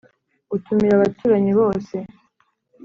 utumira 0.55 0.93
abaturanyi 0.95 1.51
bose 1.59 1.95